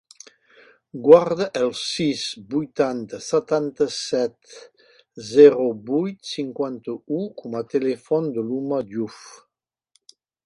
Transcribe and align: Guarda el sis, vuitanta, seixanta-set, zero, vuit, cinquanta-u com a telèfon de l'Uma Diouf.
Guarda 1.07 1.45
el 1.65 1.67
sis, 1.79 2.23
vuitanta, 2.53 3.19
seixanta-set, 3.25 4.55
zero, 5.29 5.67
vuit, 5.91 6.19
cinquanta-u 6.31 7.21
com 7.43 7.59
a 7.61 7.65
telèfon 7.75 8.31
de 8.39 8.47
l'Uma 8.49 8.81
Diouf. 8.95 9.21